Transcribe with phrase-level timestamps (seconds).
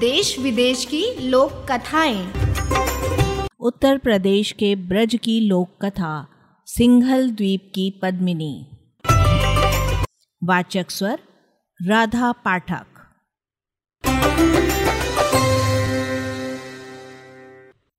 [0.00, 2.32] देश विदेश की लोक कथाएँ
[3.60, 6.26] उत्तर प्रदेश के ब्रज की लोक कथा
[6.66, 8.66] सिंघल द्वीप की पद्मिनी।
[10.44, 11.18] वाचक स्वर
[11.82, 12.86] राधा पाठक।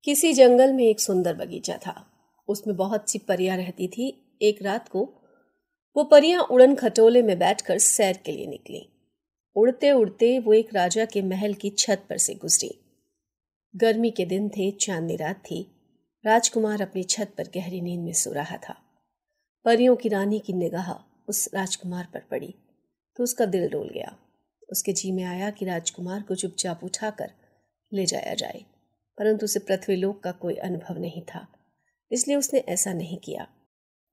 [0.04, 2.06] किसी जंगल में एक सुंदर बगीचा था।
[2.48, 5.14] उसमें बहुत सी परियाँ रहती थी। एक रात को
[5.98, 8.94] वो परियाँ उड़न खटोले में बैठकर सैर के लिए निकली।
[9.58, 12.70] उड़ते उड़ते वो एक राजा के महल की छत पर से गुजरी।
[13.74, 15.62] गर्मी के दिन थे, चांदनी रात थी।
[16.24, 18.76] राजकुमार अपनी छत पर गहरी नींद में सो रहा था।
[19.66, 20.94] परियों की रानी की निगाह
[21.28, 22.54] उस राजकुमार पर पड़ी
[23.20, 24.16] तो उसका दिल डोल गया।
[24.70, 27.32] उसके जी में आया कि राजकुमार को चुपचाप उठाकर
[27.92, 28.64] ले जाया जाए,
[29.18, 31.46] परंतु उसे पृथ्वीलोक का कोई अनुभव नहीं था,
[32.12, 33.48] इसलिए उसने ऐसा नहीं किया।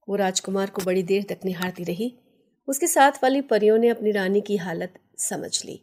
[0.08, 2.12] वो राजकुमार को बड़ी देर तक निहारती रही
[2.68, 5.80] उसके साथ वाली परियों ने अपनी रानी की हालत समझ ली।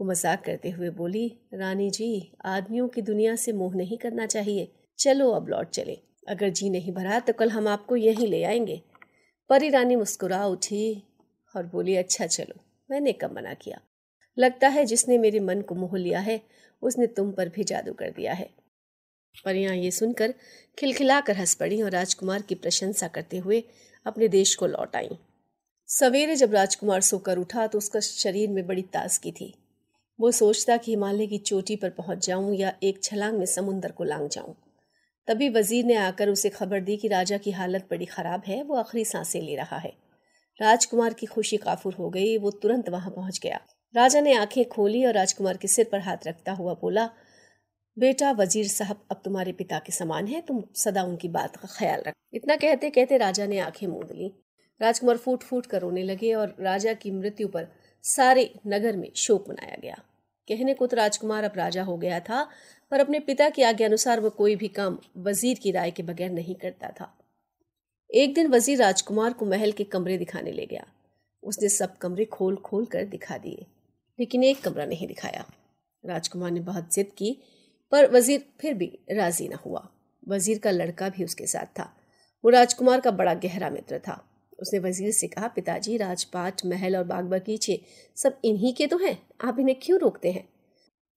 [0.00, 4.72] वो मज़ाक करते हुए बोली, रानी जी, आदमियों की दुनिया से मोह नहीं करना चाहिए।
[4.98, 8.82] चलो अब लौट चले। अगर जी नहीं भरा तो कल हम आपको यहीं ले आएँगे।
[9.48, 11.02] परी रानी मुस्कुरा उठी
[11.56, 13.80] और बोली अच्छा चलो। मैंने कब मना किया?
[14.38, 16.40] लगता है जिसने मेरे मन को मोह लिया है,
[16.82, 18.50] उसने तुम पर भी जादू कर दिया है।
[19.44, 20.34] परियाँ ये सुनकर
[20.78, 23.64] खिलखिलाकर हंस पड़ी और राजकुमार की प्रशंसा करते हुए
[24.06, 25.16] अपने देश को लौट आईं।
[25.88, 29.54] सवेरे जब राजकुमार सोकर उठा तो उसका शरीर में बड़ी ताजगी थी।
[30.18, 34.04] वो सोचता कि हिमालय की चोटी पर पहुँच जाऊँ या एक छलांग में समुंदर को
[34.04, 34.54] लांग जाऊँ।
[35.28, 38.76] तभी वज़ीर ने आकर उसे खबर दी कि राजा की हालत बड़ी खराब है, वो
[38.76, 39.92] आखिरी साँसें ले रहा है।
[40.60, 43.60] राजकुमार की खुशी काफुर हो गई, वो तुरंत वहाँ पहुँच गया।
[43.94, 47.08] राजा ने आँखें खोली और राजकुमार के सिर पर हाथ रखता हुआ बोला,
[47.96, 52.02] बेटा वज़ीर साहब, अब तुम्हारे पिता के समान है, तुम सदा उनकी बात का ख्याल
[52.06, 54.32] रख। इतना कहते कहते राजा ने आँखें मूंद ली।
[54.80, 57.68] राजकुमार फूट फूट कर रोने लगे और राजा की मृत्यु पर
[58.04, 59.96] सारे नगर में शोक मनाया गया।
[60.48, 62.42] कहने को तो राजकुमार अब राजा हो गया था,
[62.92, 66.30] पर अपने पिता की आज्ञा अनुसार वह कोई भी काम वज़ीर की राय के बगैर
[66.30, 67.12] नहीं करता था।
[68.10, 70.86] एक दिन वज़ीर राजकुमार को महल के कमरे दिखाने ले गया।
[71.42, 73.66] उसने सब कमरे खोल खोल कर दिखा दिए,
[74.18, 75.44] लेकिन एक कमरा नहीं दिखाया।
[76.04, 77.36] राजकुमार ने बहुत जिद की,
[77.92, 79.86] पर वज़ीर फिर भी राज़ी न हुआ।
[80.28, 81.92] वज़ीर का लड़का भी उसके साथ था।
[82.44, 84.22] वो राजकुमार का बड़ा गहरा मित्र था।
[84.58, 87.80] उसने वज़ीर से कहा, पिताजी, राजपाट, महल और बाग बगीचे
[88.16, 90.48] सब इन्हीं के तो हैं, आप इन्हें क्यों रोकते हैं?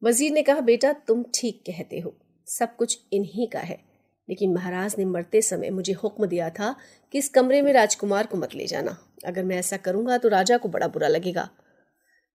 [0.02, 2.16] वज़ीर ने कहा, बेटा, तुम ठीक कहते हो,
[2.48, 3.80] सब कुछ इन्हीं का है,
[4.28, 6.76] लेकिन महाराज ने मरते समय मुझे हुक्म दिया था
[7.14, 10.58] कि इस कमरे में राजकुमार को मत ले जाना। अगर मैं ऐसा करूँगा तो राजा
[10.58, 11.50] को बड़ा बुरा लगेगा।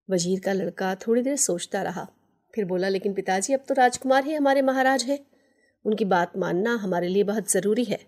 [0.08, 2.06] वज़ीर का लड़का थोड़ी देर सोचता रहा,
[2.54, 5.18] फिर बोला, लेकिन पिताजी, अब तो राजकुमार ही हमारे महाराज हैं।
[5.84, 7.98] उनकी बात मानना हमारे लिए बहुत ज़रूरी है।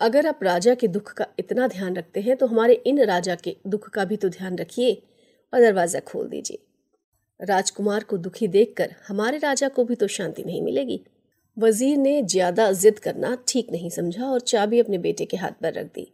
[0.00, 3.56] अगर आप राजा के दुख का इतना ध्यान रखते हैं तो हमारे इन राजा के
[3.66, 4.92] दुख का भी तो ध्यान रखिए
[5.52, 6.58] और दरवाज़ा खोल दीजिए।
[7.40, 11.00] राजकुमार को दुखी देखकर हमारे राजा को भी तो शांति नहीं मिलेगी।
[11.56, 15.72] वज़ीर ने ज़्यादा जिद करना ठीक नहीं समझा और चाबी अपने बेटे के हाथ पर
[15.72, 16.06] रख दी।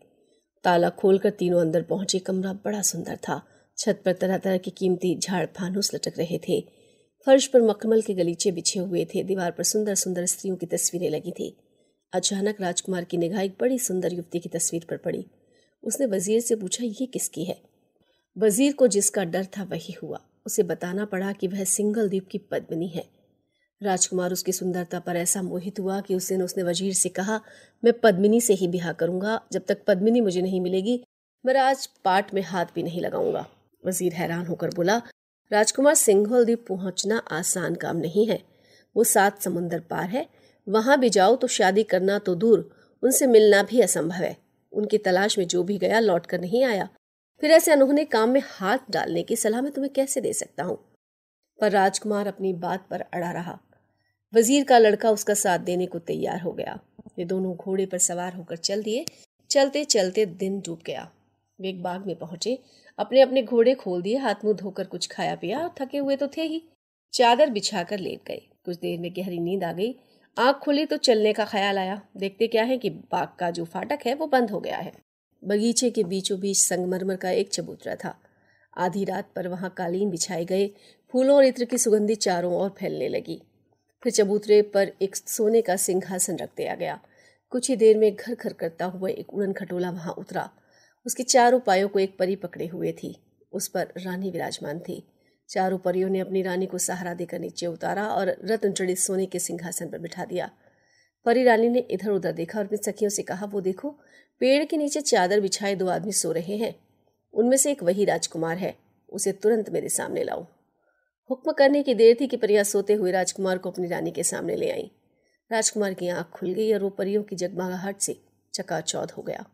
[0.65, 3.41] ताला खोलकर तीनों अंदर पहुँचे, कमरा बड़ा सुंदर था।
[3.79, 6.61] छत पर तरह तरह की कीमती झाड़ फानूस लटक रहे थे।
[7.27, 11.09] फर्श पर मखमल के गलीचे बिछे हुए थे। दीवार पर सुंदर सुंदर स्त्रियों की तस्वीरें
[11.11, 11.55] लगी थी।
[12.13, 15.25] अचानक राजकुमार की निगाह एक बड़ी सुंदर युवती की तस्वीर पर पड़ी।
[15.83, 17.57] उसने वज़ीर से पूछा, ये किसकी है?
[18.37, 22.39] वज़ीर को जिसका डर था वही हुआ। उसे बताना पड़ा कि वह सिंगल द्वीप की
[22.39, 23.05] पद्मिनी है।
[23.81, 27.41] राजकुमार उसकी सुंदरता पर ऐसा मोहित हुआ कि उस दिन उसने वज़ीर से कहा,
[27.83, 31.03] मैं पद्मिनी से ही बिहा करूँगा। जब तक पद्मिनी मुझे नहीं मिलेगी,
[31.45, 33.47] मैं आज पाट में हाथ भी नहीं लगाऊँगा।
[33.83, 35.01] वज़ीर हैरान होकर बोला,
[35.51, 38.43] राजकुमार सिंघल द्वीप पहुँचना आसान काम नहीं है।
[38.97, 40.27] वो सात समुंदर पार है।
[40.69, 42.71] वहाँ भी जाओ तो शादी करना तो दूर,
[43.03, 44.37] उनसे मिलना भी असंभव है।
[44.73, 46.89] उनकी तलाश में जो भी गया, लौट कर नहीं आया।
[47.41, 50.79] फिर ऐसे अनोखने काम में हाथ डालने की सलाह मैं तुम्हें कैसे दे सकता हूँ?
[51.61, 53.59] पर राजकुमार अपनी बात पर अड़ा रहा।
[54.35, 56.81] वज़ीर का लड़का उसका साथ देने को तैयार हो गया।
[57.19, 59.07] वे दोनों घोड़े पर सवार होकर चल दिए।
[59.51, 61.11] चलते चलते दिन डूब गया।
[61.61, 62.59] वे एक बाग में पहुँचे।
[62.99, 66.29] अपने अपने घोड़े खोल दिए। हाथ मुँह धोकर कुछ खाया पिया और थके हुए तो
[66.29, 66.63] थे ही।
[67.13, 69.95] चादर बिछाकर लेट गए। कुछ देर में गहरी नींद आ गई।
[70.39, 73.99] आँख खुली तो चलने का ख्याल आया। देखते क्या है कि बाग का जो फाटक
[74.07, 74.93] है, वो बंद हो गया है।
[75.45, 78.15] बगीचे के बीचों बीच संगमरमर का एक चबूतरा था।
[78.77, 80.71] आधी रात पर वहाँ कालीन बिछाए गए
[81.13, 83.43] फूलों और इत्र की सुगंधी चारों ओर फैलने लगी।
[84.03, 87.01] फिर चबूतरे पर एक सोने का सिंहासन रख दिया गया।
[87.51, 90.51] कुछ ही देर में घर घर करता हुआ एक उड़न खटोला वहाँ उतरा।
[91.07, 93.17] उसके चारों पायों को एक परी पकड़े हुए थी।
[93.53, 95.03] उस पर रानी विराजमान थी।
[95.53, 99.39] चारों परियों ने अपनी रानी को सहारा देकर नीचे उतारा और रत्न जड़ित सोने के
[99.39, 100.51] सिंहासन पर बिठा दिया।
[101.25, 103.91] परी रानी ने इधर उधर देखा और अपनी सखियों से कहा, वो देखो,
[104.41, 106.75] पेड़ के नीचे चादर बिछाए दो आदमी सो रहे हैं।
[107.33, 108.79] उनमें से एक वही राजकुमार है।
[109.09, 110.47] उसे तुरंत मेरे सामने लाओ।
[111.31, 114.57] हुक्म करने की देर थी कि परियाँ सोते हुए राजकुमार को अपनी रानी के सामने
[114.57, 114.91] ले आई।
[115.53, 118.21] राजकुमार की आँख खुल गई और वो परियों की जगमगाहट से
[118.55, 119.45] चकाचौध हो गया।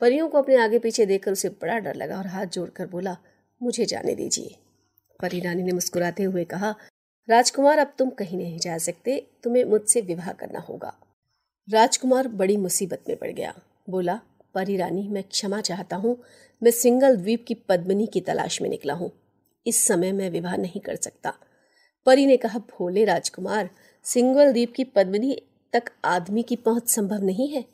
[0.00, 3.16] परियों को अपने आगे पीछे देखकर उसे बड़ा डर लगा और हाथ जोड़कर बोला,
[3.62, 4.56] मुझे जाने दीजिए।
[5.22, 6.74] परी रानी ने मुस्कुराते हुए कहा,
[7.30, 10.94] राजकुमार, अब तुम कहीं नहीं जा सकते। तुम्हें मुझसे विवाह करना होगा।
[11.70, 13.54] राजकुमार बड़ी मुसीबत में पड़ गया।
[13.90, 14.20] बोला,
[14.54, 16.22] परी रानी, मैं क्षमा चाहता हूँ।
[16.62, 19.10] मैं सिंगल द्वीप की पद्मनी की तलाश में निकला हूँ।
[19.66, 21.34] इस समय मैं विवाह नहीं कर सकता।
[22.06, 23.70] परी ने कहा, भोले राजकुमार,
[24.04, 25.42] सिंगल द्वीप की पद्मनी
[25.72, 27.64] तक आदमी की पहुँच संभव नहीं है।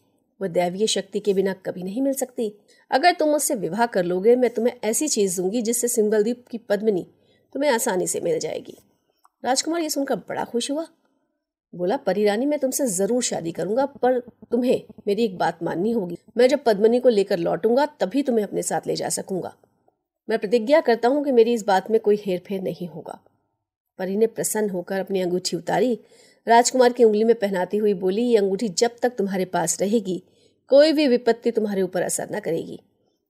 [0.41, 2.55] वह दैवीय शक्ति के बिना कभी नहीं मिल सकती।
[2.91, 6.59] अगर तुम मुझसे विवाह कर लोगे, मैं तुम्हें ऐसी चीज़ दूँगी जिससे सिंगल द्वीप की
[6.59, 7.07] पद्मनी
[7.55, 8.77] तुम्हें आसानी से मिल जाएगी।
[9.45, 10.87] राजकुमार ये सुनकर बड़ा खुश हुआ।
[11.75, 14.19] बोला परी रानी मैं तुमसे ज़रूर शादी करूँगा, पर
[14.51, 18.63] तुम्हें मेरी एक बात माननी होगी। मैं जब पद्मनी को लेकर लौटूँगा, तभी तुम्हें अपने
[18.63, 19.55] साथ ले जा सकूँगा।
[20.29, 23.19] मैं प्रतिज्ञा करता हूँ कि मेरी इस बात में कोई हेर फेर नहीं होगा।
[23.99, 25.99] परी ने प्रसन्न होकर अपनी अंगूठी उतारी।
[26.47, 30.23] राजकुमार की उंगली में पहनाती हुई बोली, ये अंगूठी जब तक तुम्हारे पास रहेगी,
[30.71, 32.81] कोई भी विपत्ति तुम्हारे ऊपर असर न करेगी।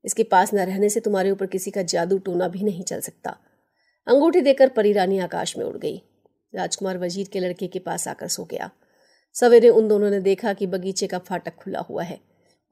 [0.04, 3.36] इसके पास न रहने से तुम्हारे ऊपर किसी का जादू टोना भी नहीं चल सकता।
[4.08, 5.96] अंगूठी देकर परी रानी आकाश में उड़ गई।
[6.54, 8.70] राजकुमार वज़ीर के लड़के के पास आकर सो गया।
[9.34, 12.18] सवेरे उन दोनों ने देखा कि बगीचे का फाटक खुला हुआ है।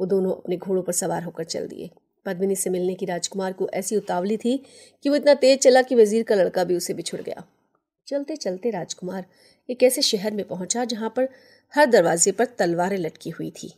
[0.01, 1.91] वो दोनों अपने घोड़ों पर सवार होकर चल दिए।
[2.27, 4.57] पद्मिनी से मिलने की राजकुमार को ऐसी उतावली थी
[5.05, 7.45] कि वो इतना तेज चला कि वज़ीर का लड़का भी उसे बिछुड़ गया।
[8.07, 9.25] चलते चलते राजकुमार
[9.69, 11.29] एक ऐसे शहर में पहुँचा जहाँ पर
[11.75, 13.73] हर दरवाजे पर तलवारें लटकी हुई थी।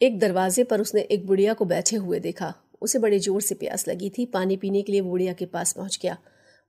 [0.00, 2.52] एक दरवाजे पर उसने एक बुढ़िया को बैठे हुए देखा।
[2.82, 5.98] उसे बड़े ज़ोर से प्यास लगी थी। पानी पीने के लिए बुढ़िया के पास पहुँच
[6.02, 6.16] गया।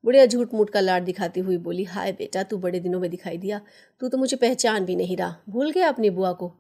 [0.04, 3.38] बुढ़िया झूठ मूठ का लाड दिखाती हुई बोली, हाय बेटा, तू बड़े दिनों में दिखाई
[3.38, 3.62] दिया।
[4.00, 6.52] तू तो मुझे पहचान भी नहीं रहा। भूल गया अपनी बुआ को?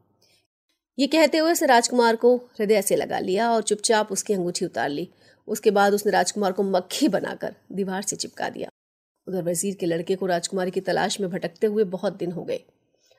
[0.97, 4.89] ये कहते हुए उसने राजकुमार को हृदय से लगा लिया और चुपचाप उसकी अंगूठी उतार
[4.89, 5.09] ली।
[5.47, 8.69] उसके बाद उसने राजकुमार को मक्खी बनाकर दीवार से चिपका दिया।
[9.27, 12.59] उधर वज़ीर के लड़के को राजकुमारी की तलाश में भटकते हुए बहुत दिन हो गए।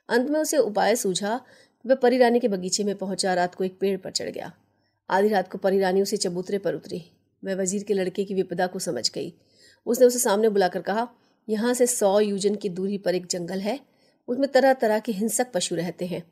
[0.09, 1.41] अंत में उसे उपाय सूझा,
[1.85, 4.53] वह परी रानी के बगीचे में पहुँचा, रात को एक पेड़ पर चढ़ गया।
[5.11, 7.05] आधी रात को परी रानी उसे चबूतरे पर उतरी।
[7.45, 9.35] वह वज़ीर के लड़के की विपदा को समझ गई।
[9.87, 11.09] उसने उसे सामने बुलाकर कहा,
[11.49, 13.79] यहाँ से सौ यूजन की दूरी पर एक जंगल है।
[14.29, 16.23] उसमें तरह तरह के हिंसक पशु रहते हैं।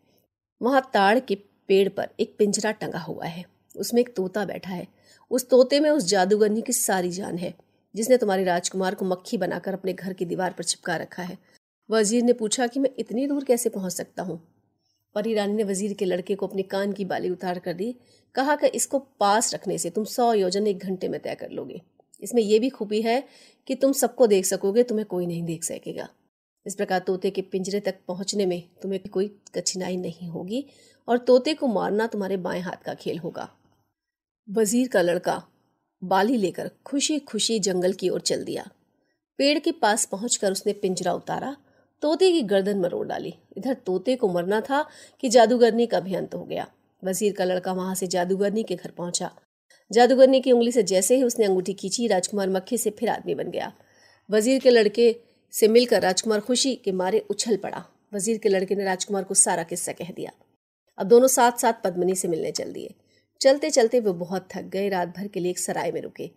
[0.61, 1.35] वहाँ ताड़ के
[1.69, 3.45] पेड़ पर एक पिंजरा टंगा हुआ है।
[3.77, 4.87] उसमें एक तोता बैठा है।
[5.31, 7.55] उस तोते में उस जादूगरनी की सारी जान है,
[7.95, 11.39] जिसने तुम्हारे राजकुमार को मक्खी बनाकर अपने घर की दीवार पर चिपका रखा है।
[11.91, 14.41] वज़ीर ने पूछा कि मैं इतनी दूर कैसे पहुँच सकता हूँ?
[15.15, 17.95] परी रानी ने वज़ीर के लड़के को अपनी कान की बाली उतार कर दी।
[18.35, 21.81] कहा कि इसको पास रखने से तुम सौ योजन एक घंटे में तय कर लोगे।
[22.23, 23.23] इसमें यह भी खूबी है
[23.69, 26.09] कि तुम सबको देख सकोगे, तुम्हें कोई नहीं देख सकेगा।
[26.67, 30.65] इस प्रकार तोते के पिंजरे तक पहुँचने में तुम्हें कोई कठिनाई नहीं होगी
[31.09, 33.49] और तोते को मारना तुम्हारे बाएँ हाथ का खेल होगा।
[34.49, 35.43] वज़ीर का लड़का
[36.03, 38.69] बाली लेकर खुशी खुशी जंगल की ओर चल दिया।
[39.39, 41.57] पेड़ के पास पहुंचकर उसने पिंजरा उतारा।
[42.03, 44.85] तोते की गर्दन मरोड़ डाली। इधर तोते को मरना था
[45.21, 46.67] कि जादूगरनी का भी अंत हो गया।
[47.03, 49.31] वज़ीर का लड़का वहाँ से जादूगरनी के घर पहुँचा।
[49.91, 53.51] जादूगरनी की उंगली से जैसे ही उसने अंगूठी खींची, राजकुमार मक्खी से फिर आदमी बन
[53.51, 53.73] गया।
[54.31, 55.17] वज़ीर के लड़के
[55.53, 57.85] से मिलकर राजकुमार खुशी के मारे उछल पड़ा।
[58.15, 60.31] वज़ीर के लड़के ने राजकुमार को सारा किस्सा कह दिया।
[60.99, 62.95] अब दोनों साथ साथ पद्मनी से मिलने चल दिए।
[63.41, 66.31] चलते चलते वे बहुत थक गए रात भर के लिए एक सराय में रुके।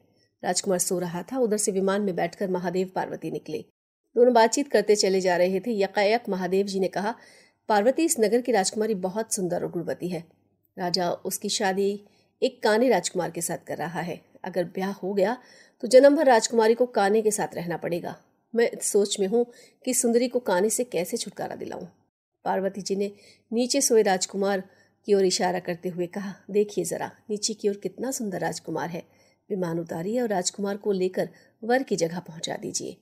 [0.44, 3.66] राजकुमार सो रहा था, उधर से विमान में बैठकर महादेव पार्वती निकले।
[4.16, 7.16] दोनों बातचीत करते चले जा रहे थे। यकायक महादेव जी ने कहा,
[7.70, 10.24] पार्वती, इस नगर की राजकुमारी बहुत सुंदर और गुणवती है।
[10.78, 12.06] राजा, उसकी शादी
[12.44, 15.38] एक काने राजकुमार के साथ कर रहा है। अगर ब्याह हो गया
[15.84, 18.16] तो जन्म भर राजकुमारी को काने के साथ रहना पड़ेगा।
[18.54, 19.46] मैं सोच में हूँ
[19.86, 21.86] कि सुंदरी को काने से कैसे छुटकारा दिलाऊं।
[22.46, 23.12] पार्वती जी ने
[23.52, 24.64] नीचे सोए राजकुमार
[25.08, 29.04] की ओर इशारा करते हुए कहा, देखिए जरा, नीचे की ओर कितना सुंदर राजकुमार है।
[29.50, 31.30] विमान उतारिए और राजकुमार को लेकर
[31.64, 32.96] वर की जगह पहुँचा दीजिए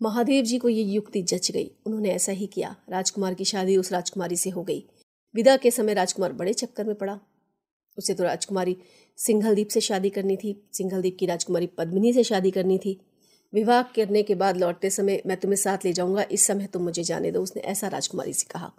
[0.00, 3.92] महादेव जी को ये युक्ति जच गई। उन्होंने ऐसा ही किया। राजकुमार की शादी उस
[3.92, 4.84] राजकुमारी से हो गई।
[5.34, 7.18] विदा के समय राजकुमार बड़े चक्कर में पड़ा।
[7.98, 8.76] उसे तो राजकुमारी
[9.18, 13.00] सिंघलदीप से शादी करनी थी, सिंघलदीप की राजकुमारी पद्मिनी से शादी करनी थी।
[13.52, 17.02] विवाह करने के बाद लौटते समय मैं तुम्हें साथ ले जाऊँगा, इस समय तुम मुझे
[17.02, 18.72] जाने दो, उसने ऐसा राजकुमारी से कहा।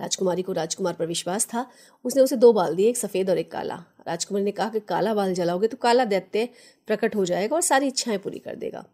[0.00, 1.66] राजकुमारी को राजकुमार पर विश्वास था,
[2.04, 3.74] उसने उसे दो बाल दिए, एक सफ़ेद और एक काला।
[4.08, 6.48] राजकुमारी ने कहा कि काला बाल जलाओगे तो काला दैत्य
[6.86, 8.84] प्रकट हो जाएगा और सारी इच्छाएँ पूरी कर देगा।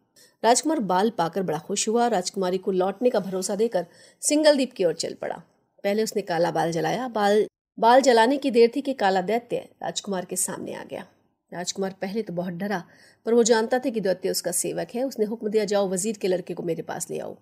[0.44, 3.86] राजकुमार बाल पाकर बड़ा खुश हुआ, राजकुमारी को लौटने का भरोसा देकर
[4.22, 5.42] सिंगलदीप की ओर चल पड़ा।
[5.84, 7.46] पहले उसने काला बाल जलाया, बाल
[7.78, 11.06] बाल जलाने की देर थी कि काला दैत्य राजकुमार के सामने आ गया।
[11.52, 12.82] राजकुमार पहले तो बहुत डरा,
[13.26, 16.28] पर वो जानता था कि दैत्य उसका सेवक है। उसने हुक्म दिया, जाओ, वज़ीर के
[16.28, 17.36] लड़के को मेरे पास ले आओ।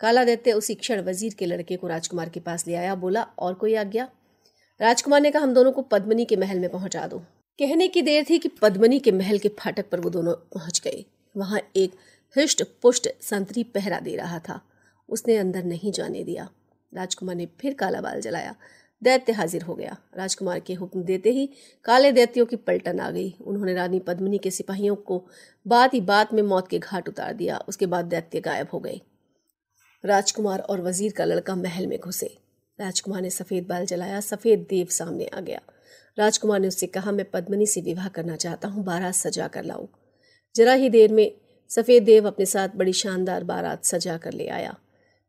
[0.00, 3.54] काला दैत्य उसी क्षण वज़ीर के लड़के को राजकुमार के पास ले आया, बोला, और
[3.54, 4.08] कोई आज्ञा?
[4.80, 7.18] राजकुमार ने कहा, हम दोनों को पद्मनी के महल में पहुँचा दो।
[7.58, 11.04] कहने की देर थी कि पद्मनी के महल के फाटक पर वो दोनों पहुँच गए।
[11.36, 11.92] वहाँ एक
[12.36, 14.60] हृष्ट पुष्ट संतरी पहरा दे रहा था।
[15.08, 16.48] उसने अंदर नहीं जाने दिया।
[16.92, 18.54] राजकुमार ने फिर काला बाल जलाया।
[19.04, 21.48] दैत्य हाजिर हो गया। राजकुमार के हुक्म देते ही
[21.86, 25.22] काले दैत्यों की पलटन आ गई। उन्होंने रानी पद्मिनी के सिपाहियों को
[25.66, 29.00] बात ही बात में मौत के घाट उतार दिया। उसके बाद दैत्य गायब हो गए।
[30.04, 32.26] राजकुमार और वज़ीर का लड़का महल में घुसे।
[32.78, 35.60] राजकुमार ने सफ़ेद बाल जलाया। सफ़ेद देव सामने आ गया।
[36.18, 39.86] राजकुमार ने उससे कहा, मैं पद्मनी से विवाह करना चाहता हूँ। बारात सजा कर लाऊं
[40.54, 41.30] जरा ही देर में
[41.70, 44.74] सफ़ेद देव अपने साथ बड़ी शानदार बारात सजा कर ले आया।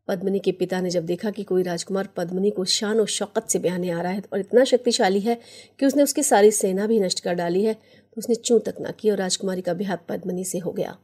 [0.08, 3.60] पद्मनी के पिता ने जब देखा कि कोई राजकुमार पद्मनी को शान और शौकत से
[3.60, 5.38] बयाने आ रहा है और इतना शक्तिशाली है
[5.80, 8.92] कि उसने उसकी सारी सेना भी नष्ट कर डाली है तो उसने चूं तक ना
[8.92, 10.98] की और राजकुमारी का ब्याह पद्मनी से हो गया।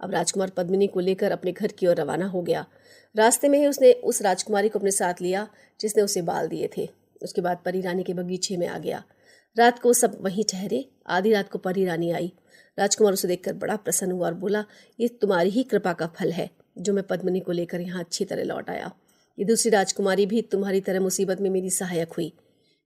[0.00, 2.66] अब राजकुमार पद्मिनी को लेकर अपने घर की ओर रवाना हो गया।
[3.14, 5.48] रास्ते में ही उसने उस राजकुमारी को अपने साथ लिया,
[5.80, 6.88] जिसने उसे बाल दिए थे।
[7.22, 9.02] उसके बाद परी रानी के बगीचे में आ गया।
[9.56, 12.32] रात को सब वहीं ठहरे, आधी रात को परी रानी आई।
[12.78, 14.64] राजकुमार उसे देखकर बड़ा प्रसन्न हुआ और बोला,
[15.00, 18.44] ये तुम्हारी ही कृपा का फल है। जो मैं पद्मनी को लेकर यहाँ अच्छी तरह
[18.44, 18.92] लौट आया।
[19.38, 22.32] ये दूसरी राजकुमारी भी तुम्हारी तरह मुसीबत में मेरी सहायक हुई।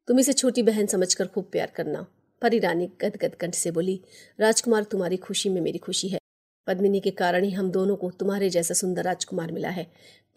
[0.09, 2.07] तुम इसे छोटी बहन समझकर खूब प्यार करना।
[2.43, 4.01] परी रानी गदगद कंठ से बोली,
[4.41, 6.19] राजकुमार तुम्हारी खुशी में मेरी खुशी है।
[6.67, 9.87] पद्मिनी के कारण ही हम दोनों को तुम्हारे जैसा सुंदर राजकुमार मिला है।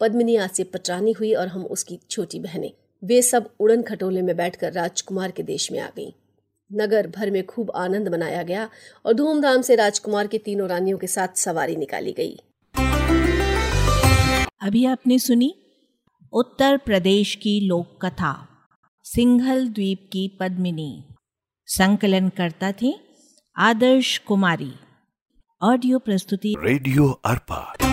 [0.00, 2.70] पद्मिनी आज से पटरानी हुई और हम उसकी छोटी बहनें।
[3.04, 6.12] वे सब उड़न खटोले में बैठकर राजकुमार के देश में आ गईं।
[6.72, 8.70] नगर भर में खूब आनंद मनाया गया
[9.06, 12.40] और धूमधाम से राजकुमार की तीनों रानियों के साथ सवारी निकाली गई।
[14.60, 15.54] अभी आपने सुनी?
[16.32, 18.48] उत्तर प्रदेश की लोक कथा
[19.04, 21.04] सिंघल द्वीप की पद्मिनी।
[21.66, 23.00] संकलन करता थी
[23.56, 24.72] आदर्श कुमारी।
[25.62, 27.85] ऑडियो प्रस्तुति रेडियो अर्पा।